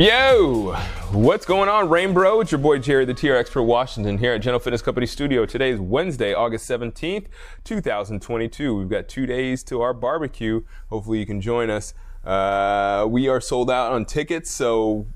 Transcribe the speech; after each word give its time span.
Yo, 0.00 0.72
what's 1.12 1.44
going 1.44 1.68
on, 1.68 1.90
Rainbow? 1.90 2.40
It's 2.40 2.50
your 2.50 2.58
boy 2.58 2.78
Jerry, 2.78 3.04
the 3.04 3.12
TRX 3.12 3.38
Expert 3.40 3.64
Washington, 3.64 4.16
here 4.16 4.32
at 4.32 4.40
General 4.40 4.58
Fitness 4.58 4.80
Company 4.80 5.04
Studio. 5.04 5.44
Today 5.44 5.68
is 5.68 5.78
Wednesday, 5.78 6.32
August 6.32 6.66
17th, 6.70 7.26
2022. 7.64 8.74
We've 8.74 8.88
got 8.88 9.08
two 9.10 9.26
days 9.26 9.62
to 9.64 9.82
our 9.82 9.92
barbecue. 9.92 10.62
Hopefully, 10.88 11.18
you 11.18 11.26
can 11.26 11.42
join 11.42 11.68
us. 11.68 11.92
Uh, 12.24 13.06
we 13.10 13.28
are 13.28 13.42
sold 13.42 13.70
out 13.70 13.92
on 13.92 14.06
tickets, 14.06 14.50
so 14.50 15.06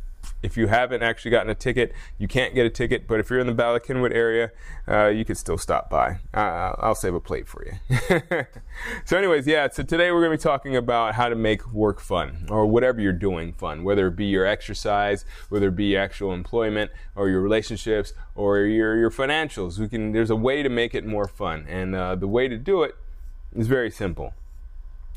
if 0.45 0.59
you 0.59 0.67
haven't 0.67 1.03
actually 1.03 1.31
gotten 1.31 1.49
a 1.49 1.55
ticket, 1.55 1.93
you 2.19 2.29
can't 2.29 2.55
get 2.55 2.67
a 2.67 2.71
ticket. 2.71 3.09
But 3.09 3.19
if 3.19 3.31
you're 3.31 3.39
in 3.39 3.47
the 3.47 3.55
Bala 3.55 3.81
Cynwyd 3.81 4.15
area, 4.15 4.51
uh, 4.87 5.07
you 5.07 5.25
can 5.25 5.37
still 5.37 5.57
stop 5.57 5.89
by. 5.89 6.19
Uh, 6.35 6.75
I'll 6.79 6.95
save 6.95 7.15
a 7.15 7.21
plate 7.21 7.49
for 7.49 7.65
you. 7.65 8.47
so, 9.07 9.17
anyways, 9.17 9.47
yeah. 9.47 9.69
So 9.71 9.83
today 9.83 10.13
we're 10.13 10.21
going 10.21 10.33
to 10.33 10.39
be 10.39 10.43
talking 10.43 10.77
about 10.77 11.15
how 11.15 11.31
to 11.31 11.35
make 11.35 11.73
work 11.73 11.99
fun, 11.99 12.47
or 12.51 12.67
whatever 12.67 13.01
you're 13.01 13.13
doing 13.13 13.55
fun, 13.55 13.85
whether 13.85 14.09
it 14.09 14.17
be 14.17 14.27
your 14.27 14.45
exercise, 14.45 15.25
whether 15.49 15.69
it 15.69 15.77
be 15.77 15.97
actual 15.97 16.35
employment, 16.35 16.91
or 17.17 17.31
your 17.31 17.41
relationships, 17.41 18.13
or 18.35 18.59
your 18.59 18.99
your 18.99 19.11
financials. 19.11 19.79
We 19.79 19.89
can. 19.89 20.13
There's 20.13 20.31
a 20.31 20.37
way 20.37 20.63
to 20.63 20.69
make 20.69 20.95
it 20.95 21.07
more 21.07 21.27
fun, 21.27 21.65
and 21.67 21.95
uh, 21.95 22.17
the 22.17 22.29
way 22.29 22.49
to 22.49 22.59
do 22.59 22.83
it 22.83 22.97
is 23.57 23.67
very 23.67 23.91
simple 23.91 24.35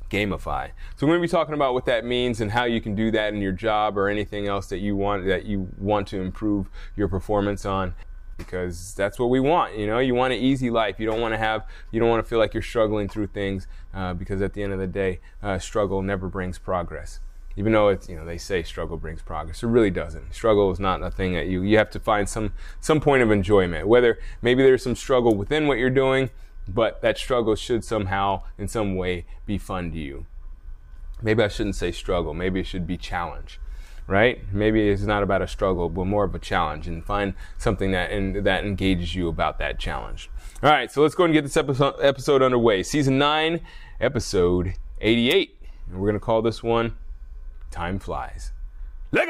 gamify. 0.10 0.72
So 0.96 1.06
we're 1.06 1.14
going 1.14 1.22
to 1.22 1.28
be 1.28 1.32
talking 1.32 1.54
about 1.54 1.74
what 1.74 1.86
that 1.86 2.06
means 2.06 2.42
and 2.42 2.52
how 2.52 2.66
you 2.66 2.82
can 2.82 2.96
do 2.96 3.12
that 3.12 3.34
in 3.34 3.42
your 3.42 3.52
job 3.52 3.98
or 3.98 4.10
anything 4.10 4.48
else 4.48 4.68
that 4.68 4.80
you 4.80 4.96
want 4.96 5.26
that 5.26 5.46
you 5.46 5.70
want 5.78 6.08
to 6.10 6.22
improve 6.22 6.70
your 6.96 7.08
performance 7.08 7.66
on 7.66 7.94
because 8.38 8.94
that's 8.94 9.18
what 9.18 9.30
we 9.30 9.40
want 9.40 9.76
you 9.76 9.88
know? 9.88 10.00
You 10.00 10.14
want 10.14 10.34
an 10.34 10.40
easy 10.40 10.70
life. 10.70 11.00
You 11.00 11.08
don't 11.08 11.22
want 11.22 11.34
to 11.34 11.38
have 11.38 11.66
you 11.92 12.00
don't 12.00 12.10
want 12.10 12.24
to 12.24 12.30
feel 12.30 12.40
like 12.40 12.54
you're 12.54 12.64
struggling 12.64 13.08
through 13.08 13.28
things 13.28 13.68
uh, 13.94 14.14
because 14.14 14.42
at 14.42 14.54
the 14.54 14.64
end 14.64 14.74
of 14.74 14.80
the 14.80 14.88
day 14.88 15.20
uh, 15.44 15.60
struggle 15.60 16.02
never 16.02 16.28
brings 16.28 16.58
progress. 16.58 17.20
Even 17.56 17.74
though 17.74 17.90
it's 17.90 18.08
you 18.08 18.16
know 18.16 18.26
they 18.26 18.38
say 18.38 18.62
struggle 18.62 18.98
brings 18.98 19.22
progress 19.22 19.64
it 19.64 19.68
really 19.68 19.90
doesn't. 19.90 20.34
Struggle 20.34 20.72
is 20.72 20.80
not 20.80 21.02
a 21.04 21.12
thing 21.12 21.34
that 21.34 21.48
you 21.48 21.64
you 21.64 21.78
have 21.78 21.90
to 21.92 22.00
find 22.00 22.30
some 22.30 22.54
some 22.80 23.02
point 23.02 23.24
of 23.24 23.32
enjoyment. 23.32 23.88
Whether 23.88 24.20
maybe 24.42 24.64
there's 24.64 24.84
some 24.84 24.96
struggle 24.96 25.36
within 25.36 25.68
what 25.68 25.80
you're 25.80 25.90
doing 25.90 26.30
but 26.68 27.02
that 27.02 27.18
struggle 27.18 27.56
should 27.56 27.84
somehow, 27.84 28.44
in 28.58 28.68
some 28.68 28.96
way, 28.96 29.26
be 29.46 29.58
fun 29.58 29.92
to 29.92 29.98
you. 29.98 30.26
Maybe 31.22 31.44
I 31.44 31.48
shouldn't 31.48 31.76
say 31.76 31.92
struggle, 31.92 32.34
maybe 32.34 32.60
it 32.60 32.68
should 32.68 32.86
be 32.86 32.98
challenge, 32.98 33.60
right? 34.06 34.42
Maybe 34.54 34.90
it's 34.90 35.02
not 35.02 35.24
about 35.24 35.42
a 35.42 35.48
struggle, 35.48 35.90
but 35.90 36.06
more 36.06 36.24
of 36.24 36.36
a 36.36 36.40
challenge, 36.40 36.88
and 36.88 37.04
find 37.04 37.34
something 37.58 37.92
that 37.92 38.12
and 38.12 38.46
that 38.46 38.66
engages 38.66 39.16
you 39.16 39.28
about 39.28 39.58
that 39.60 39.80
challenge. 39.80 40.30
All 40.64 40.70
right, 40.70 40.92
so 40.92 41.02
let's 41.02 41.16
go 41.16 41.24
and 41.24 41.34
get 41.34 41.44
this 41.44 41.58
episode, 41.58 41.96
episode 42.02 42.42
underway. 42.42 42.84
Season 42.84 43.18
9, 43.18 43.62
episode 44.00 44.74
88. 45.02 45.56
And 45.90 46.00
we're 46.00 46.08
to 46.14 46.20
call 46.20 46.42
this 46.42 46.64
one 46.64 46.98
Time 47.72 48.00
Flies. 48.00 48.52
Let 49.12 49.30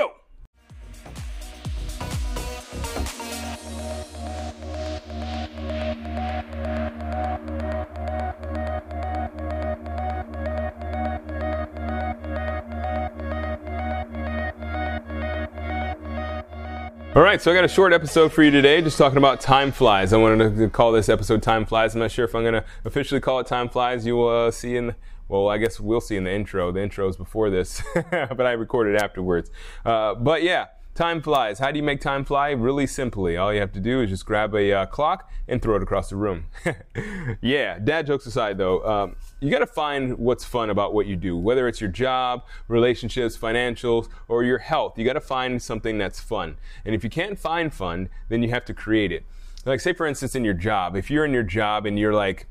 All 17.17 17.23
right, 17.23 17.41
so 17.41 17.51
I 17.51 17.55
got 17.55 17.63
a 17.63 17.67
short 17.67 17.93
episode 17.93 18.31
for 18.31 18.43
you 18.43 18.51
today, 18.51 18.79
just 18.79 18.95
talking 18.95 19.17
about 19.17 19.41
time 19.41 19.71
flies. 19.71 20.13
I 20.13 20.17
wanted 20.17 20.55
to 20.55 20.69
call 20.69 20.91
this 20.91 21.09
episode 21.09 21.41
"Time 21.41 21.65
Flies." 21.65 21.95
I'm 21.95 21.99
not 21.99 22.11
sure 22.11 22.25
if 22.25 22.35
I'm 22.35 22.43
going 22.43 22.53
to 22.53 22.63
officially 22.85 23.19
call 23.19 23.39
it 23.39 23.47
"Time 23.47 23.69
Flies." 23.69 24.05
You 24.05 24.17
will 24.17 24.29
uh, 24.29 24.51
see 24.51 24.75
in, 24.75 24.93
well, 25.27 25.47
I 25.47 25.57
guess 25.57 25.79
we'll 25.79 25.99
see 25.99 26.15
in 26.15 26.25
the 26.25 26.31
intro. 26.31 26.71
The 26.71 26.83
intro 26.83 27.09
is 27.09 27.17
before 27.17 27.49
this, 27.49 27.81
but 28.11 28.41
I 28.41 28.51
recorded 28.51 29.01
afterwards. 29.01 29.49
Uh, 29.83 30.13
but 30.13 30.43
yeah, 30.43 30.67
time 30.97 31.21
flies. 31.21 31.59
How 31.59 31.71
do 31.71 31.77
you 31.77 31.83
make 31.83 32.01
time 32.01 32.25
fly? 32.25 32.49
Really 32.49 32.87
simply, 32.87 33.37
all 33.37 33.53
you 33.53 33.59
have 33.59 33.71
to 33.73 33.79
do 33.79 34.01
is 34.01 34.09
just 34.09 34.25
grab 34.25 34.55
a 34.55 34.73
uh, 34.73 34.85
clock 34.87 35.29
and 35.47 35.61
throw 35.61 35.75
it 35.75 35.83
across 35.83 36.09
the 36.09 36.15
room. 36.15 36.45
yeah, 37.41 37.77
dad 37.77 38.07
jokes 38.07 38.25
aside, 38.25 38.57
though, 38.57 38.83
um, 38.83 39.15
you 39.39 39.51
got 39.51 39.59
to 39.59 39.67
find 39.67 40.17
what's 40.17 40.43
fun 40.43 40.71
about 40.71 40.95
what 40.95 41.05
you 41.05 41.15
do, 41.15 41.37
whether 41.37 41.67
it's 41.67 41.79
your 41.79 41.91
job, 41.91 42.43
relationships, 42.67 43.37
financials, 43.37 44.09
or 44.27 44.43
your 44.43 44.57
health. 44.57 44.97
You 44.97 45.05
got 45.05 45.13
to 45.13 45.21
find 45.21 45.61
something 45.61 45.99
that's 45.99 46.19
fun. 46.19 46.57
And 46.83 46.95
if 46.95 47.03
you 47.03 47.11
can't 47.11 47.37
find 47.37 47.71
fun, 47.71 48.09
then 48.29 48.41
you 48.41 48.49
have 48.49 48.65
to 48.65 48.73
create 48.73 49.11
it. 49.11 49.23
Like, 49.65 49.79
say, 49.79 49.93
for 49.93 50.07
instance, 50.07 50.33
in 50.33 50.43
your 50.43 50.55
job, 50.55 50.95
if 50.95 51.11
you're 51.11 51.25
in 51.25 51.33
your 51.33 51.43
job 51.43 51.85
and 51.85 51.99
you're 51.99 52.13
like, 52.13 52.47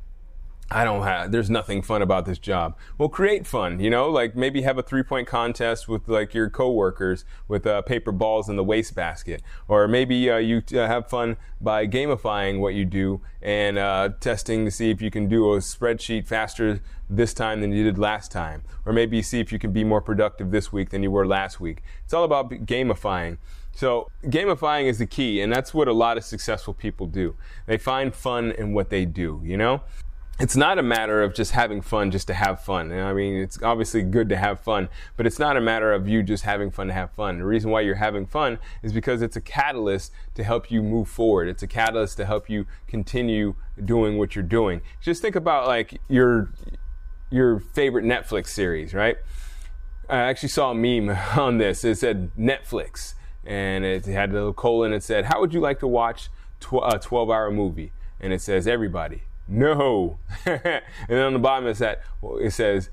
I 0.68 0.82
don't 0.82 1.04
have, 1.04 1.30
there's 1.30 1.48
nothing 1.48 1.80
fun 1.80 2.02
about 2.02 2.26
this 2.26 2.38
job. 2.38 2.76
Well, 2.98 3.08
create 3.08 3.46
fun, 3.46 3.78
you 3.78 3.88
know, 3.88 4.10
like 4.10 4.34
maybe 4.34 4.62
have 4.62 4.78
a 4.78 4.82
three 4.82 5.04
point 5.04 5.28
contest 5.28 5.86
with 5.88 6.08
like 6.08 6.34
your 6.34 6.50
coworkers 6.50 7.24
with 7.46 7.68
uh, 7.68 7.82
paper 7.82 8.10
balls 8.10 8.48
in 8.48 8.56
the 8.56 8.64
wastebasket. 8.64 9.42
Or 9.68 9.86
maybe 9.86 10.28
uh, 10.28 10.38
you 10.38 10.62
uh, 10.72 10.88
have 10.88 11.08
fun 11.08 11.36
by 11.60 11.86
gamifying 11.86 12.58
what 12.58 12.74
you 12.74 12.84
do 12.84 13.20
and 13.40 13.78
uh, 13.78 14.10
testing 14.18 14.64
to 14.64 14.72
see 14.72 14.90
if 14.90 15.00
you 15.00 15.10
can 15.10 15.28
do 15.28 15.54
a 15.54 15.58
spreadsheet 15.58 16.26
faster 16.26 16.80
this 17.08 17.32
time 17.32 17.60
than 17.60 17.70
you 17.70 17.84
did 17.84 17.96
last 17.96 18.32
time. 18.32 18.64
Or 18.84 18.92
maybe 18.92 19.22
see 19.22 19.38
if 19.38 19.52
you 19.52 19.60
can 19.60 19.70
be 19.70 19.84
more 19.84 20.00
productive 20.00 20.50
this 20.50 20.72
week 20.72 20.90
than 20.90 21.00
you 21.00 21.12
were 21.12 21.28
last 21.28 21.60
week. 21.60 21.84
It's 22.04 22.12
all 22.12 22.24
about 22.24 22.50
gamifying. 22.50 23.38
So 23.72 24.10
gamifying 24.24 24.86
is 24.86 24.98
the 24.98 25.06
key, 25.06 25.40
and 25.42 25.52
that's 25.52 25.72
what 25.72 25.86
a 25.86 25.92
lot 25.92 26.16
of 26.16 26.24
successful 26.24 26.74
people 26.74 27.06
do. 27.06 27.36
They 27.66 27.78
find 27.78 28.12
fun 28.12 28.50
in 28.50 28.72
what 28.72 28.90
they 28.90 29.04
do, 29.04 29.40
you 29.44 29.56
know? 29.56 29.82
It's 30.38 30.56
not 30.56 30.78
a 30.78 30.82
matter 30.82 31.22
of 31.22 31.34
just 31.34 31.52
having 31.52 31.80
fun 31.80 32.10
just 32.10 32.26
to 32.26 32.34
have 32.34 32.62
fun. 32.62 32.92
I 32.92 33.14
mean, 33.14 33.36
it's 33.36 33.62
obviously 33.62 34.02
good 34.02 34.28
to 34.28 34.36
have 34.36 34.60
fun, 34.60 34.90
but 35.16 35.26
it's 35.26 35.38
not 35.38 35.56
a 35.56 35.62
matter 35.62 35.92
of 35.92 36.06
you 36.06 36.22
just 36.22 36.44
having 36.44 36.70
fun 36.70 36.88
to 36.88 36.92
have 36.92 37.10
fun. 37.12 37.38
The 37.38 37.46
reason 37.46 37.70
why 37.70 37.80
you're 37.80 37.94
having 37.94 38.26
fun 38.26 38.58
is 38.82 38.92
because 38.92 39.22
it's 39.22 39.36
a 39.36 39.40
catalyst 39.40 40.12
to 40.34 40.44
help 40.44 40.70
you 40.70 40.82
move 40.82 41.08
forward. 41.08 41.48
It's 41.48 41.62
a 41.62 41.66
catalyst 41.66 42.18
to 42.18 42.26
help 42.26 42.50
you 42.50 42.66
continue 42.86 43.54
doing 43.82 44.18
what 44.18 44.36
you're 44.36 44.44
doing. 44.44 44.82
Just 45.00 45.22
think 45.22 45.36
about 45.36 45.66
like 45.66 46.00
your 46.08 46.50
your 47.30 47.58
favorite 47.58 48.04
Netflix 48.04 48.48
series, 48.48 48.92
right? 48.92 49.16
I 50.08 50.18
actually 50.18 50.50
saw 50.50 50.70
a 50.70 50.74
meme 50.74 51.16
on 51.36 51.56
this. 51.56 51.82
It 51.82 51.96
said 51.96 52.30
Netflix, 52.38 53.14
and 53.44 53.86
it 53.86 54.04
had 54.04 54.30
a 54.30 54.34
little 54.34 54.52
colon. 54.52 54.92
It 54.92 55.02
said, 55.02 55.24
"How 55.24 55.40
would 55.40 55.54
you 55.54 55.60
like 55.60 55.80
to 55.80 55.86
watch 55.88 56.28
tw- 56.60 56.74
uh, 56.74 56.92
a 56.94 56.98
12-hour 56.98 57.50
movie?" 57.50 57.92
And 58.20 58.34
it 58.34 58.42
says, 58.42 58.66
"Everybody." 58.68 59.22
No. 59.48 60.18
and 60.46 60.82
then 61.08 61.22
on 61.22 61.32
the 61.32 61.38
bottom 61.38 61.68
it 61.68 61.76
says, 61.76 61.98
it 62.40 62.52
says, 62.52 62.90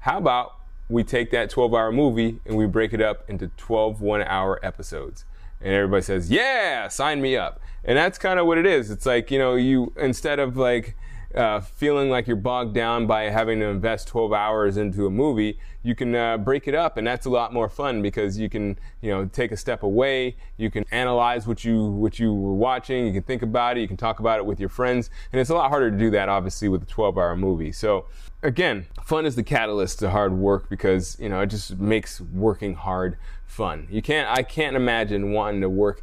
how 0.00 0.18
about 0.18 0.56
we 0.88 1.02
take 1.02 1.30
that 1.30 1.50
12 1.50 1.74
hour 1.74 1.90
movie 1.90 2.40
and 2.44 2.56
we 2.56 2.66
break 2.66 2.92
it 2.92 3.00
up 3.00 3.28
into 3.28 3.48
12 3.56 4.00
one 4.00 4.22
hour 4.22 4.60
episodes? 4.62 5.24
And 5.60 5.72
everybody 5.72 6.02
says, 6.02 6.30
yeah, 6.30 6.88
sign 6.88 7.22
me 7.22 7.36
up. 7.36 7.60
And 7.84 7.96
that's 7.96 8.18
kind 8.18 8.38
of 8.38 8.46
what 8.46 8.58
it 8.58 8.66
is. 8.66 8.90
It's 8.90 9.06
like, 9.06 9.30
you 9.30 9.38
know, 9.38 9.54
you, 9.54 9.92
instead 9.96 10.38
of 10.38 10.56
like, 10.56 10.96
uh, 11.34 11.60
feeling 11.60 12.10
like 12.10 12.26
you're 12.26 12.36
bogged 12.36 12.74
down 12.74 13.06
by 13.06 13.24
having 13.24 13.58
to 13.60 13.66
invest 13.66 14.08
12 14.08 14.32
hours 14.32 14.76
into 14.76 15.06
a 15.06 15.10
movie, 15.10 15.58
you 15.82 15.94
can 15.94 16.14
uh, 16.14 16.38
break 16.38 16.66
it 16.66 16.74
up, 16.74 16.96
and 16.96 17.06
that's 17.06 17.26
a 17.26 17.30
lot 17.30 17.52
more 17.52 17.68
fun 17.68 18.00
because 18.02 18.38
you 18.38 18.48
can, 18.48 18.78
you 19.02 19.10
know, 19.10 19.26
take 19.26 19.52
a 19.52 19.56
step 19.56 19.82
away. 19.82 20.36
You 20.56 20.70
can 20.70 20.84
analyze 20.90 21.46
what 21.46 21.64
you 21.64 21.86
what 21.86 22.18
you 22.18 22.32
were 22.32 22.54
watching. 22.54 23.06
You 23.06 23.12
can 23.12 23.22
think 23.22 23.42
about 23.42 23.76
it. 23.76 23.80
You 23.80 23.88
can 23.88 23.96
talk 23.96 24.20
about 24.20 24.38
it 24.38 24.46
with 24.46 24.58
your 24.58 24.68
friends, 24.68 25.10
and 25.32 25.40
it's 25.40 25.50
a 25.50 25.54
lot 25.54 25.68
harder 25.68 25.90
to 25.90 25.96
do 25.96 26.10
that, 26.10 26.28
obviously, 26.28 26.68
with 26.68 26.82
a 26.82 26.86
12-hour 26.86 27.36
movie. 27.36 27.72
So, 27.72 28.06
again, 28.42 28.86
fun 29.04 29.26
is 29.26 29.36
the 29.36 29.42
catalyst 29.42 29.98
to 29.98 30.10
hard 30.10 30.32
work 30.32 30.70
because 30.70 31.18
you 31.20 31.28
know 31.28 31.40
it 31.40 31.48
just 31.48 31.78
makes 31.78 32.20
working 32.20 32.74
hard 32.74 33.18
fun. 33.46 33.86
You 33.90 34.00
can't. 34.02 34.28
I 34.28 34.42
can't 34.42 34.76
imagine 34.76 35.32
wanting 35.32 35.60
to 35.60 35.68
work 35.68 36.02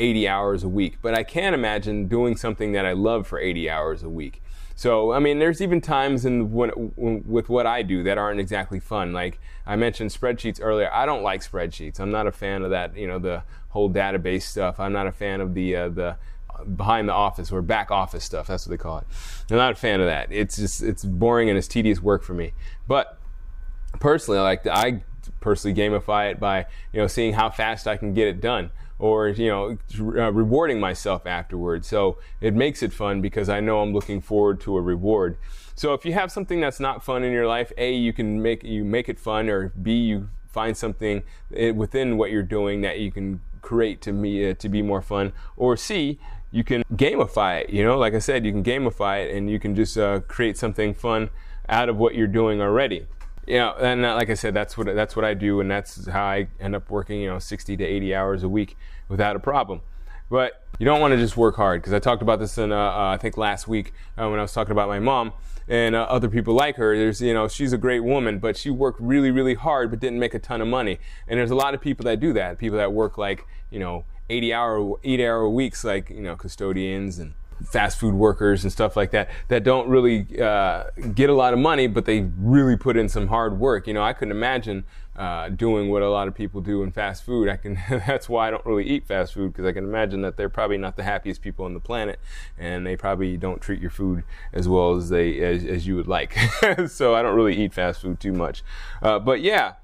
80 0.00 0.26
hours 0.26 0.64
a 0.64 0.68
week, 0.68 0.98
but 1.02 1.14
I 1.14 1.22
can't 1.22 1.54
imagine 1.54 2.08
doing 2.08 2.36
something 2.36 2.72
that 2.72 2.86
I 2.86 2.92
love 2.92 3.26
for 3.26 3.38
80 3.38 3.68
hours 3.70 4.02
a 4.02 4.08
week. 4.08 4.42
So, 4.74 5.12
I 5.12 5.18
mean, 5.18 5.38
there's 5.38 5.60
even 5.60 5.82
times 5.82 6.24
in 6.24 6.52
when, 6.52 6.70
with 6.96 7.50
what 7.50 7.66
I 7.66 7.82
do 7.82 8.02
that 8.04 8.16
aren't 8.16 8.40
exactly 8.40 8.80
fun. 8.80 9.12
Like 9.12 9.38
I 9.66 9.76
mentioned 9.76 10.10
spreadsheets 10.10 10.58
earlier. 10.62 10.90
I 10.90 11.04
don't 11.04 11.22
like 11.22 11.42
spreadsheets. 11.42 12.00
I'm 12.00 12.10
not 12.10 12.26
a 12.26 12.32
fan 12.32 12.62
of 12.62 12.70
that, 12.70 12.96
you 12.96 13.06
know, 13.06 13.18
the 13.18 13.42
whole 13.68 13.90
database 13.90 14.42
stuff. 14.42 14.80
I'm 14.80 14.94
not 14.94 15.06
a 15.06 15.12
fan 15.12 15.42
of 15.42 15.52
the 15.52 15.76
uh, 15.76 15.88
the 15.90 16.16
behind 16.76 17.08
the 17.08 17.12
office 17.12 17.52
or 17.52 17.60
back 17.60 17.90
office 17.90 18.24
stuff. 18.24 18.46
That's 18.46 18.66
what 18.66 18.70
they 18.70 18.82
call 18.82 18.98
it. 18.98 19.06
I'm 19.50 19.58
not 19.58 19.72
a 19.72 19.76
fan 19.76 20.00
of 20.00 20.06
that. 20.06 20.32
It's 20.32 20.56
just 20.56 20.82
it's 20.82 21.04
boring 21.04 21.50
and 21.50 21.58
it's 21.58 21.68
tedious 21.68 22.00
work 22.00 22.22
for 22.22 22.32
me. 22.32 22.54
But 22.88 23.18
personally, 23.98 24.38
I 24.38 24.42
like 24.42 24.66
I 24.66 25.02
personally 25.40 25.78
gamify 25.78 26.30
it 26.30 26.40
by 26.40 26.66
you 26.92 27.00
know 27.00 27.06
seeing 27.06 27.34
how 27.34 27.50
fast 27.50 27.86
I 27.86 27.98
can 27.98 28.14
get 28.14 28.28
it 28.28 28.40
done 28.40 28.70
or 29.00 29.28
you 29.28 29.48
know 29.48 29.78
uh, 29.98 30.30
rewarding 30.30 30.78
myself 30.78 31.26
afterwards. 31.26 31.88
So 31.88 32.18
it 32.40 32.54
makes 32.54 32.82
it 32.82 32.92
fun 32.92 33.20
because 33.20 33.48
i 33.48 33.58
know 33.58 33.80
i'm 33.80 33.92
looking 33.92 34.20
forward 34.20 34.60
to 34.60 34.76
a 34.76 34.80
reward. 34.80 35.36
So 35.74 35.94
if 35.94 36.04
you 36.04 36.12
have 36.12 36.30
something 36.30 36.60
that's 36.60 36.78
not 36.78 37.02
fun 37.02 37.24
in 37.24 37.32
your 37.32 37.46
life 37.46 37.72
a 37.78 37.92
you 37.92 38.12
can 38.12 38.40
make 38.40 38.62
you 38.62 38.84
make 38.84 39.08
it 39.08 39.18
fun 39.18 39.48
or 39.48 39.72
b 39.82 39.94
you 39.94 40.28
find 40.52 40.76
something 40.76 41.22
eh, 41.56 41.70
within 41.70 42.18
what 42.18 42.30
you're 42.30 42.42
doing 42.42 42.82
that 42.82 42.98
you 42.98 43.10
can 43.10 43.40
create 43.62 44.00
to 44.02 44.12
me 44.12 44.50
uh, 44.50 44.54
to 44.54 44.68
be 44.68 44.82
more 44.82 45.02
fun. 45.02 45.32
Or 45.56 45.76
c 45.76 46.18
you 46.52 46.64
can 46.64 46.82
gamify 46.94 47.62
it. 47.62 47.70
You 47.70 47.82
know 47.82 47.98
like 47.98 48.14
i 48.14 48.18
said 48.18 48.44
you 48.44 48.52
can 48.52 48.62
gamify 48.62 49.24
it 49.24 49.34
and 49.34 49.50
you 49.50 49.58
can 49.58 49.74
just 49.74 49.96
uh, 49.96 50.20
create 50.20 50.58
something 50.58 50.92
fun 50.92 51.30
out 51.68 51.88
of 51.88 51.96
what 51.96 52.14
you're 52.14 52.26
doing 52.26 52.60
already 52.60 53.06
you 53.50 53.56
know, 53.56 53.74
and 53.80 54.04
uh, 54.04 54.14
like 54.14 54.30
I 54.30 54.34
said, 54.34 54.54
that's 54.54 54.78
what 54.78 54.86
that's 54.86 55.16
what 55.16 55.24
I 55.24 55.34
do, 55.34 55.60
and 55.60 55.68
that's 55.68 56.06
how 56.06 56.24
I 56.24 56.46
end 56.60 56.76
up 56.76 56.88
working, 56.88 57.20
you 57.20 57.28
know, 57.28 57.40
60 57.40 57.76
to 57.76 57.84
80 57.84 58.14
hours 58.14 58.42
a 58.44 58.48
week 58.48 58.76
without 59.08 59.34
a 59.34 59.40
problem. 59.40 59.80
But 60.30 60.64
you 60.78 60.86
don't 60.86 61.00
want 61.00 61.12
to 61.12 61.18
just 61.18 61.36
work 61.36 61.56
hard 61.56 61.82
because 61.82 61.92
I 61.92 61.98
talked 61.98 62.22
about 62.22 62.38
this 62.38 62.56
in 62.58 62.70
uh, 62.70 62.76
uh, 62.76 63.10
I 63.12 63.16
think 63.16 63.36
last 63.36 63.66
week 63.66 63.92
uh, 64.16 64.28
when 64.28 64.38
I 64.38 64.42
was 64.42 64.52
talking 64.52 64.70
about 64.70 64.88
my 64.88 65.00
mom 65.00 65.32
and 65.68 65.96
uh, 65.96 66.02
other 66.02 66.28
people 66.28 66.54
like 66.54 66.76
her. 66.76 66.96
There's 66.96 67.20
you 67.20 67.34
know 67.34 67.48
she's 67.48 67.72
a 67.72 67.78
great 67.78 68.00
woman, 68.00 68.38
but 68.38 68.56
she 68.56 68.70
worked 68.70 69.00
really 69.00 69.32
really 69.32 69.54
hard 69.54 69.90
but 69.90 69.98
didn't 69.98 70.20
make 70.20 70.32
a 70.32 70.38
ton 70.38 70.60
of 70.60 70.68
money. 70.68 71.00
And 71.26 71.40
there's 71.40 71.50
a 71.50 71.56
lot 71.56 71.74
of 71.74 71.80
people 71.80 72.04
that 72.04 72.20
do 72.20 72.32
that. 72.34 72.58
People 72.58 72.78
that 72.78 72.92
work 72.92 73.18
like 73.18 73.46
you 73.70 73.80
know 73.80 74.04
80 74.28 74.54
hour 74.54 74.94
8 75.02 75.20
hour 75.20 75.48
weeks 75.48 75.82
like 75.82 76.08
you 76.08 76.22
know 76.22 76.36
custodians 76.36 77.18
and 77.18 77.34
fast 77.64 77.98
food 77.98 78.14
workers 78.14 78.62
and 78.62 78.72
stuff 78.72 78.96
like 78.96 79.10
that 79.10 79.30
that 79.48 79.64
don't 79.64 79.88
really 79.88 80.40
uh, 80.40 80.84
get 81.14 81.30
a 81.30 81.34
lot 81.34 81.52
of 81.52 81.58
money, 81.58 81.86
but 81.86 82.04
they 82.04 82.28
really 82.38 82.76
put 82.76 82.96
in 82.96 83.08
some 83.08 83.28
hard 83.28 83.58
work. 83.58 83.86
You 83.86 83.94
know, 83.94 84.02
I 84.02 84.12
couldn't 84.12 84.32
imagine 84.32 84.84
uh, 85.16 85.48
doing 85.50 85.90
what 85.90 86.02
a 86.02 86.08
lot 86.08 86.28
of 86.28 86.34
people 86.34 86.60
do 86.60 86.82
in 86.82 86.90
fast 86.92 87.24
food. 87.24 87.48
I 87.48 87.56
can. 87.56 87.78
that's 87.90 88.28
why 88.28 88.48
I 88.48 88.50
don't 88.50 88.64
really 88.64 88.84
eat 88.84 89.06
fast 89.06 89.34
food 89.34 89.52
because 89.52 89.66
I 89.66 89.72
can 89.72 89.84
imagine 89.84 90.22
that 90.22 90.36
they're 90.36 90.48
probably 90.48 90.78
not 90.78 90.96
the 90.96 91.02
happiest 91.02 91.42
people 91.42 91.64
on 91.64 91.74
the 91.74 91.80
planet, 91.80 92.18
and 92.58 92.86
they 92.86 92.96
probably 92.96 93.36
don't 93.36 93.60
treat 93.60 93.80
your 93.80 93.90
food 93.90 94.24
as 94.52 94.68
well 94.68 94.96
as 94.96 95.08
they 95.10 95.40
as, 95.40 95.64
as 95.64 95.86
you 95.86 95.96
would 95.96 96.08
like. 96.08 96.36
so 96.88 97.14
I 97.14 97.22
don't 97.22 97.36
really 97.36 97.56
eat 97.56 97.74
fast 97.74 98.00
food 98.00 98.20
too 98.20 98.32
much. 98.32 98.62
Uh, 99.02 99.18
but 99.18 99.40
yeah 99.40 99.74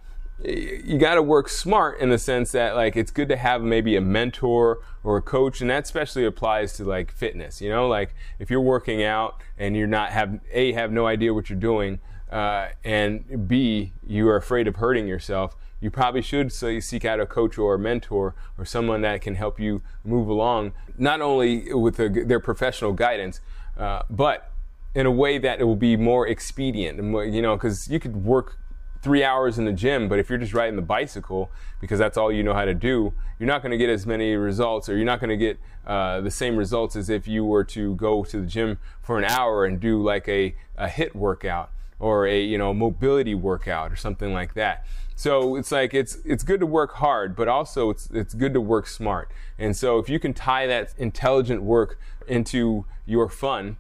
you 0.44 0.98
got 0.98 1.14
to 1.14 1.22
work 1.22 1.48
smart 1.48 1.98
in 1.98 2.10
the 2.10 2.18
sense 2.18 2.52
that 2.52 2.76
like 2.76 2.94
it's 2.94 3.10
good 3.10 3.28
to 3.28 3.36
have 3.36 3.62
maybe 3.62 3.96
a 3.96 4.00
mentor 4.00 4.80
or 5.02 5.16
a 5.16 5.22
coach 5.22 5.60
and 5.60 5.70
that 5.70 5.84
especially 5.84 6.24
applies 6.24 6.74
to 6.74 6.84
like 6.84 7.10
fitness 7.10 7.60
you 7.60 7.70
know? 7.70 7.88
Like 7.88 8.14
if 8.38 8.50
you're 8.50 8.60
working 8.60 9.02
out 9.02 9.40
and 9.58 9.76
you're 9.76 9.86
not 9.86 10.10
have 10.10 10.40
a 10.52 10.72
have 10.72 10.92
no 10.92 11.06
idea 11.06 11.32
what 11.32 11.48
you're 11.48 11.58
doing 11.58 12.00
uh, 12.30 12.68
and 12.84 13.48
b 13.48 13.92
you 14.06 14.28
are 14.28 14.36
afraid 14.36 14.68
of 14.68 14.76
hurting 14.76 15.06
yourself 15.06 15.56
you 15.80 15.90
probably 15.90 16.22
should 16.22 16.52
so 16.52 16.68
you 16.68 16.80
seek 16.80 17.04
out 17.04 17.18
a 17.18 17.26
coach 17.26 17.56
or 17.56 17.74
a 17.74 17.78
mentor 17.78 18.34
or 18.58 18.64
someone 18.64 19.00
that 19.02 19.22
can 19.22 19.36
help 19.36 19.58
you 19.58 19.80
move 20.04 20.28
along 20.28 20.72
not 20.98 21.20
only 21.20 21.72
with 21.72 21.96
the, 21.96 22.08
their 22.08 22.40
professional 22.40 22.92
guidance 22.92 23.40
uh, 23.78 24.02
but 24.10 24.50
in 24.94 25.06
a 25.06 25.10
way 25.10 25.38
that 25.38 25.60
it 25.60 25.64
will 25.64 25.76
be 25.76 25.96
more 25.96 26.26
expedient 26.26 26.98
you 27.32 27.40
know 27.40 27.56
because 27.56 27.88
you 27.88 27.98
could 27.98 28.16
work 28.16 28.58
three 29.02 29.22
hours 29.22 29.58
in 29.58 29.64
the 29.64 29.72
gym, 29.72 30.08
but 30.08 30.18
if 30.18 30.28
you're 30.28 30.38
just 30.38 30.54
riding 30.54 30.76
the 30.76 30.82
bicycle 30.82 31.50
because 31.80 31.98
that's 31.98 32.16
all 32.16 32.32
you 32.32 32.42
know 32.42 32.54
how 32.54 32.64
to 32.64 32.74
do, 32.74 33.12
you're 33.38 33.46
not 33.46 33.62
going 33.62 33.72
to 33.72 33.78
get 33.78 33.90
as 33.90 34.06
many 34.06 34.34
results, 34.34 34.88
or 34.88 34.96
you're 34.96 35.04
not 35.04 35.20
going 35.20 35.30
to 35.30 35.36
get 35.36 35.58
uh, 35.86 36.20
the 36.20 36.30
same 36.30 36.56
results 36.56 36.96
as 36.96 37.08
if 37.10 37.28
you 37.28 37.44
were 37.44 37.64
to 37.64 37.94
go 37.96 38.24
to 38.24 38.40
the 38.40 38.46
gym 38.46 38.78
for 39.02 39.18
an 39.18 39.24
hour 39.24 39.64
and 39.64 39.78
do 39.80 40.02
like 40.02 40.28
a, 40.28 40.54
a 40.76 40.88
HIIT 40.88 41.14
workout 41.14 41.70
or 41.98 42.26
a 42.26 42.40
you 42.40 42.58
know 42.58 42.74
mobility 42.74 43.34
workout 43.34 43.92
or 43.92 43.96
something 43.96 44.32
like 44.32 44.54
that. 44.54 44.84
So 45.14 45.56
it's 45.56 45.72
like 45.72 45.94
it's 45.94 46.18
it's 46.24 46.42
good 46.42 46.60
to 46.60 46.66
work 46.66 46.94
hard, 46.94 47.34
but 47.34 47.48
also 47.48 47.90
it's 47.90 48.08
it's 48.12 48.34
good 48.34 48.52
to 48.54 48.60
work 48.60 48.86
smart. 48.86 49.30
And 49.58 49.76
so 49.76 49.98
if 49.98 50.08
you 50.08 50.18
can 50.18 50.34
tie 50.34 50.66
that 50.66 50.94
intelligent 50.98 51.62
work 51.62 51.98
into 52.26 52.84
your 53.06 53.28
fun, 53.28 53.78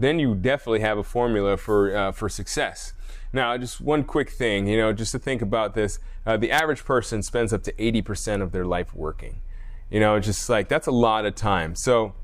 then 0.00 0.18
you 0.18 0.34
definitely 0.34 0.80
have 0.80 0.98
a 0.98 1.04
formula 1.04 1.56
for 1.56 1.96
uh, 1.96 2.12
for 2.12 2.28
success. 2.28 2.94
Now, 3.32 3.56
just 3.56 3.80
one 3.80 4.04
quick 4.04 4.30
thing, 4.30 4.66
you 4.66 4.76
know, 4.76 4.92
just 4.92 5.12
to 5.12 5.18
think 5.18 5.40
about 5.40 5.74
this. 5.74 6.00
Uh, 6.26 6.36
the 6.36 6.50
average 6.50 6.84
person 6.84 7.22
spends 7.22 7.52
up 7.52 7.62
to 7.62 7.72
80% 7.72 8.42
of 8.42 8.50
their 8.50 8.64
life 8.64 8.92
working. 8.94 9.42
You 9.88 10.00
know, 10.00 10.18
just 10.18 10.48
like 10.48 10.68
that's 10.68 10.86
a 10.86 10.92
lot 10.92 11.26
of 11.26 11.34
time. 11.34 11.74
So 11.74 12.14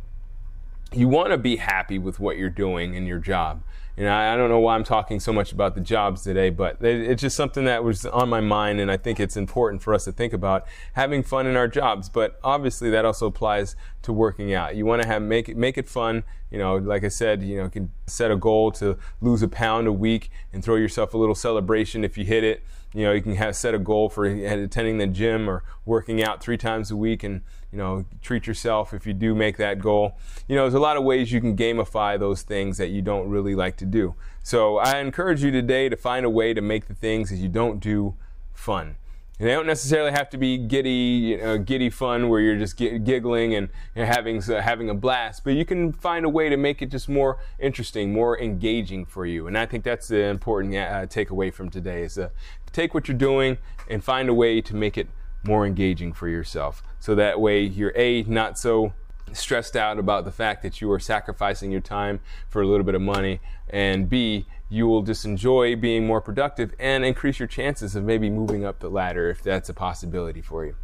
you 0.92 1.08
want 1.08 1.30
to 1.30 1.38
be 1.38 1.56
happy 1.56 1.98
with 1.98 2.20
what 2.20 2.36
you're 2.36 2.50
doing 2.50 2.94
in 2.94 3.06
your 3.06 3.18
job. 3.18 3.62
And 3.98 4.08
I, 4.08 4.34
I 4.34 4.36
don't 4.36 4.50
know 4.50 4.60
why 4.60 4.74
I'm 4.74 4.84
talking 4.84 5.20
so 5.20 5.32
much 5.32 5.52
about 5.52 5.74
the 5.74 5.80
jobs 5.80 6.22
today, 6.22 6.50
but 6.50 6.82
it, 6.82 7.10
it's 7.10 7.22
just 7.22 7.34
something 7.34 7.64
that 7.64 7.82
was 7.82 8.04
on 8.04 8.28
my 8.28 8.40
mind, 8.40 8.78
and 8.78 8.90
I 8.90 8.98
think 8.98 9.18
it's 9.18 9.38
important 9.38 9.82
for 9.82 9.94
us 9.94 10.04
to 10.04 10.12
think 10.12 10.34
about 10.34 10.66
having 10.92 11.22
fun 11.22 11.46
in 11.46 11.56
our 11.56 11.66
jobs. 11.66 12.10
But 12.10 12.38
obviously, 12.44 12.90
that 12.90 13.06
also 13.06 13.26
applies 13.26 13.74
to 14.02 14.12
working 14.12 14.52
out. 14.52 14.76
You 14.76 14.84
want 14.84 15.00
to 15.02 15.08
have 15.08 15.22
make 15.22 15.48
it 15.48 15.56
make 15.56 15.78
it 15.78 15.88
fun. 15.88 16.24
You 16.50 16.58
know, 16.58 16.76
like 16.76 17.04
I 17.04 17.08
said, 17.08 17.42
you 17.42 17.56
know, 17.56 17.64
you 17.64 17.70
can 17.70 17.92
set 18.06 18.30
a 18.30 18.36
goal 18.36 18.70
to 18.72 18.98
lose 19.22 19.42
a 19.42 19.48
pound 19.48 19.86
a 19.86 19.92
week 19.92 20.30
and 20.52 20.62
throw 20.62 20.76
yourself 20.76 21.14
a 21.14 21.18
little 21.18 21.34
celebration 21.34 22.04
if 22.04 22.18
you 22.18 22.24
hit 22.24 22.44
it. 22.44 22.62
You 22.96 23.04
know, 23.04 23.12
you 23.12 23.20
can 23.20 23.36
have 23.36 23.54
set 23.54 23.74
a 23.74 23.78
goal 23.78 24.08
for 24.08 24.24
attending 24.24 24.96
the 24.96 25.06
gym 25.06 25.50
or 25.50 25.62
working 25.84 26.22
out 26.22 26.42
three 26.42 26.56
times 26.56 26.90
a 26.90 26.96
week 26.96 27.22
and 27.22 27.42
you 27.70 27.76
know, 27.76 28.06
treat 28.22 28.46
yourself 28.46 28.94
if 28.94 29.06
you 29.06 29.12
do 29.12 29.34
make 29.34 29.58
that 29.58 29.80
goal. 29.80 30.16
You 30.48 30.56
know, 30.56 30.62
there's 30.62 30.72
a 30.72 30.80
lot 30.80 30.96
of 30.96 31.04
ways 31.04 31.30
you 31.30 31.42
can 31.42 31.54
gamify 31.54 32.18
those 32.18 32.40
things 32.40 32.78
that 32.78 32.88
you 32.88 33.02
don't 33.02 33.28
really 33.28 33.54
like 33.54 33.76
to 33.76 33.84
do. 33.84 34.14
So 34.42 34.78
I 34.78 34.98
encourage 35.00 35.44
you 35.44 35.50
today 35.50 35.90
to 35.90 35.96
find 35.96 36.24
a 36.24 36.30
way 36.30 36.54
to 36.54 36.62
make 36.62 36.86
the 36.86 36.94
things 36.94 37.28
that 37.28 37.36
you 37.36 37.50
don't 37.50 37.80
do 37.80 38.14
fun. 38.54 38.96
They 39.38 39.48
don't 39.48 39.66
necessarily 39.66 40.12
have 40.12 40.30
to 40.30 40.38
be 40.38 40.56
giddy, 40.56 40.90
you 40.90 41.38
know, 41.38 41.58
giddy 41.58 41.90
fun 41.90 42.30
where 42.30 42.40
you're 42.40 42.56
just 42.56 42.76
giggling 42.76 43.54
and 43.54 43.68
you 43.94 44.02
know, 44.02 44.06
having 44.06 44.42
uh, 44.42 44.62
having 44.62 44.88
a 44.88 44.94
blast. 44.94 45.44
But 45.44 45.50
you 45.50 45.66
can 45.66 45.92
find 45.92 46.24
a 46.24 46.28
way 46.28 46.48
to 46.48 46.56
make 46.56 46.80
it 46.80 46.90
just 46.90 47.06
more 47.06 47.38
interesting, 47.58 48.14
more 48.14 48.40
engaging 48.40 49.04
for 49.04 49.26
you. 49.26 49.46
And 49.46 49.58
I 49.58 49.66
think 49.66 49.84
that's 49.84 50.08
the 50.08 50.24
important 50.24 50.74
uh, 50.74 51.06
takeaway 51.06 51.52
from 51.52 51.68
today: 51.68 52.02
is 52.02 52.16
uh, 52.16 52.30
take 52.72 52.94
what 52.94 53.08
you're 53.08 53.16
doing 53.16 53.58
and 53.90 54.02
find 54.02 54.30
a 54.30 54.34
way 54.34 54.62
to 54.62 54.74
make 54.74 54.96
it 54.96 55.08
more 55.44 55.66
engaging 55.66 56.14
for 56.14 56.28
yourself. 56.28 56.82
So 56.98 57.14
that 57.14 57.38
way 57.38 57.60
you're 57.60 57.92
A, 57.94 58.22
not 58.22 58.58
so 58.58 58.94
stressed 59.32 59.76
out 59.76 59.98
about 59.98 60.24
the 60.24 60.32
fact 60.32 60.62
that 60.62 60.80
you 60.80 60.90
are 60.92 61.00
sacrificing 61.00 61.70
your 61.70 61.80
time 61.80 62.20
for 62.48 62.62
a 62.62 62.66
little 62.66 62.84
bit 62.84 62.94
of 62.94 63.02
money, 63.02 63.40
and 63.68 64.08
B, 64.08 64.46
you 64.68 64.86
will 64.88 65.02
just 65.02 65.24
enjoy 65.24 65.76
being 65.76 66.06
more 66.06 66.20
productive 66.20 66.74
and 66.78 67.04
increase 67.04 67.38
your 67.38 67.46
chances 67.46 67.94
of 67.94 68.04
maybe 68.04 68.28
moving 68.28 68.64
up 68.64 68.80
the 68.80 68.88
ladder 68.88 69.30
if 69.30 69.42
that's 69.42 69.68
a 69.68 69.74
possibility 69.74 70.42
for 70.42 70.64
you. 70.64 70.74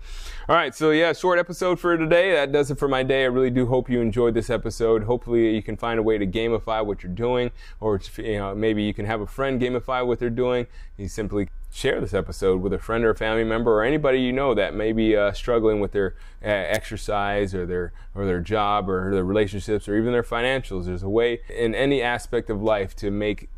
All 0.48 0.54
right, 0.54 0.74
so 0.74 0.90
yeah, 0.90 1.12
short 1.12 1.38
episode 1.38 1.80
for 1.80 1.96
today. 1.96 2.32
That 2.32 2.52
does 2.52 2.70
it 2.70 2.78
for 2.78 2.88
my 2.88 3.02
day. 3.02 3.22
I 3.22 3.26
really 3.26 3.50
do 3.50 3.66
hope 3.66 3.90
you 3.90 4.00
enjoyed 4.00 4.34
this 4.34 4.50
episode. 4.50 5.04
Hopefully, 5.04 5.54
you 5.54 5.62
can 5.62 5.76
find 5.76 5.98
a 5.98 6.02
way 6.02 6.16
to 6.18 6.26
gamify 6.26 6.84
what 6.84 7.02
you're 7.02 7.12
doing, 7.12 7.50
or 7.80 8.00
you 8.18 8.38
know, 8.38 8.54
maybe 8.54 8.82
you 8.82 8.94
can 8.94 9.06
have 9.06 9.20
a 9.20 9.26
friend 9.26 9.60
gamify 9.60 10.06
what 10.06 10.20
they're 10.20 10.30
doing. 10.30 10.66
You 10.96 11.08
simply 11.08 11.48
share 11.72 12.00
this 12.02 12.12
episode 12.12 12.60
with 12.60 12.72
a 12.74 12.78
friend 12.78 13.02
or 13.02 13.10
a 13.10 13.14
family 13.14 13.44
member 13.44 13.72
or 13.72 13.82
anybody 13.82 14.20
you 14.20 14.30
know 14.30 14.52
that 14.52 14.74
may 14.74 14.92
be 14.92 15.16
uh, 15.16 15.32
struggling 15.32 15.80
with 15.80 15.92
their 15.92 16.14
uh, 16.44 16.48
exercise 16.48 17.54
or 17.54 17.64
their 17.64 17.92
or 18.14 18.26
their 18.26 18.40
job 18.40 18.90
or 18.90 19.10
their 19.14 19.24
relationships 19.24 19.88
or 19.88 19.96
even 19.96 20.12
their 20.12 20.22
financials. 20.22 20.84
There's 20.84 21.02
a 21.02 21.08
way 21.08 21.40
in 21.48 21.74
any 21.74 22.02
aspect 22.02 22.50
of 22.50 22.62
life 22.62 22.94
to 22.96 23.10
make 23.10 23.48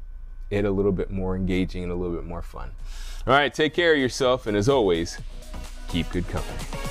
it 0.48 0.64
a 0.64 0.70
little 0.70 0.92
bit 0.92 1.10
more 1.10 1.34
engaging 1.34 1.82
and 1.82 1.90
a 1.90 1.96
little 1.96 2.14
bit 2.14 2.24
more 2.24 2.42
fun. 2.42 2.70
All 3.26 3.34
right, 3.34 3.52
take 3.52 3.74
care 3.74 3.94
of 3.94 3.98
yourself, 3.98 4.46
and 4.46 4.56
as 4.56 4.68
always, 4.68 5.18
keep 5.88 6.08
good 6.10 6.28
company. 6.28 6.83